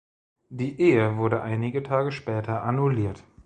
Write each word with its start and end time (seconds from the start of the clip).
Die 0.49 0.81
Ehe 0.81 1.17
wurde 1.17 1.43
einige 1.43 1.83
Tage 1.83 2.11
später 2.11 2.63
annulliert. 2.63 3.23